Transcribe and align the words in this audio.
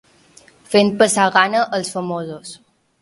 Fent 0.71 0.89
passar 1.03 1.27
gana 1.37 1.61
els 1.81 1.93
famosos. 1.99 2.57